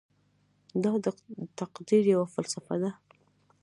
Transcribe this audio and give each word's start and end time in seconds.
دا 0.83 0.91
د 1.03 1.07
تقدیر 1.59 2.03
یوه 2.13 2.27
فلسفه 2.33 2.75
ده. 2.81 2.91